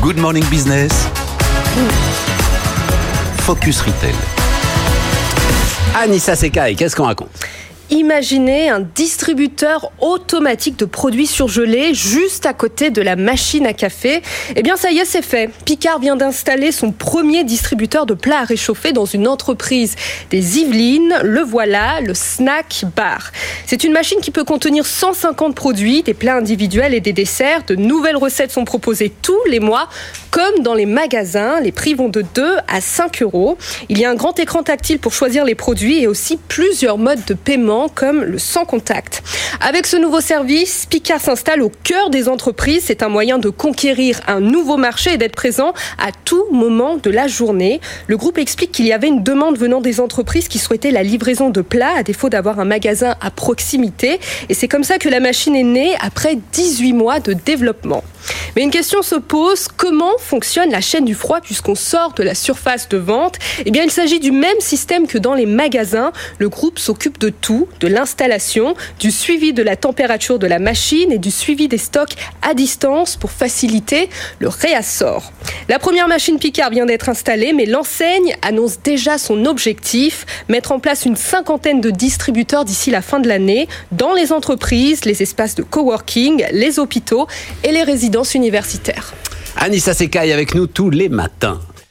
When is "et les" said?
87.62-87.84